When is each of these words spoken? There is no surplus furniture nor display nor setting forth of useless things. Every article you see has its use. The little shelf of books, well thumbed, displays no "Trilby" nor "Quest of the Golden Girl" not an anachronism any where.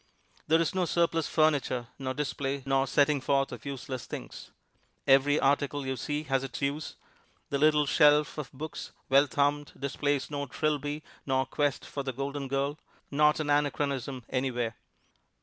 There 0.47 0.59
is 0.59 0.73
no 0.73 0.85
surplus 0.85 1.27
furniture 1.27 1.89
nor 1.99 2.15
display 2.15 2.63
nor 2.65 2.87
setting 2.87 3.21
forth 3.21 3.51
of 3.51 3.67
useless 3.67 4.07
things. 4.07 4.49
Every 5.05 5.39
article 5.39 5.85
you 5.85 5.95
see 5.95 6.23
has 6.23 6.43
its 6.43 6.59
use. 6.59 6.95
The 7.51 7.59
little 7.59 7.85
shelf 7.85 8.39
of 8.39 8.51
books, 8.51 8.93
well 9.09 9.27
thumbed, 9.27 9.73
displays 9.77 10.31
no 10.31 10.47
"Trilby" 10.47 11.03
nor 11.27 11.45
"Quest 11.45 11.87
of 11.95 12.03
the 12.05 12.13
Golden 12.13 12.47
Girl" 12.47 12.79
not 13.11 13.39
an 13.39 13.51
anachronism 13.51 14.25
any 14.29 14.49
where. 14.49 14.75